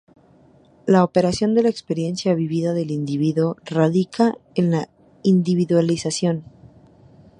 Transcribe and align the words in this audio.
La 0.87 1.03
operación 1.03 1.53
de 1.53 1.61
la 1.61 1.69
experiencia 1.69 2.33
vivida 2.33 2.73
del 2.73 2.89
individuo 2.89 3.57
radica 3.65 4.35
en 4.55 4.71
la 4.71 4.89
individuación. 5.21 6.43